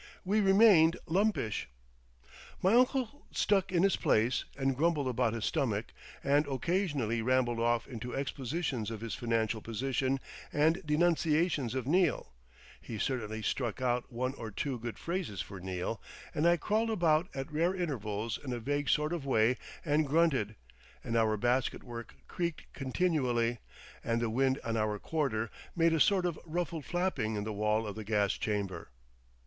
We 0.25 0.41
remained 0.41 0.97
lumpish. 1.05 1.67
My 2.63 2.73
uncle 2.73 3.27
stuck 3.31 3.71
in 3.71 3.83
his 3.83 3.95
place 3.97 4.45
and 4.57 4.75
grumbled 4.75 5.07
about 5.07 5.33
his 5.33 5.45
stomach, 5.45 5.93
and 6.23 6.47
occasionally 6.47 7.21
rambled 7.21 7.59
off 7.59 7.85
into 7.87 8.15
expositions 8.15 8.89
of 8.89 9.01
his 9.01 9.13
financial 9.13 9.61
position 9.61 10.19
and 10.51 10.81
denunciations 10.83 11.75
of 11.75 11.85
Neal—he 11.85 12.97
certainly 12.97 13.43
struck 13.43 13.79
out 13.79 14.11
one 14.11 14.33
or 14.39 14.49
two 14.49 14.79
good 14.79 14.97
phrases 14.97 15.39
for 15.39 15.59
Neal—and 15.59 16.47
I 16.47 16.57
crawled 16.57 16.89
about 16.89 17.27
at 17.35 17.51
rare 17.53 17.75
intervals 17.75 18.39
in 18.43 18.53
a 18.53 18.59
vague 18.59 18.89
sort 18.89 19.13
of 19.13 19.23
way 19.27 19.59
and 19.85 20.07
grunted, 20.07 20.55
and 21.03 21.15
our 21.15 21.37
basketwork 21.37 22.15
creaked 22.27 22.63
continually, 22.73 23.59
and 24.03 24.19
the 24.19 24.31
wind 24.31 24.57
on 24.63 24.77
our 24.77 24.97
quarter 24.97 25.51
made 25.75 25.93
a 25.93 25.99
sort 25.99 26.25
of 26.25 26.39
ruffled 26.43 26.85
flapping 26.85 27.35
in 27.35 27.43
the 27.43 27.53
wall 27.53 27.85
of 27.85 27.95
the 27.95 28.03
gas 28.03 28.33
chamber. 28.33 28.89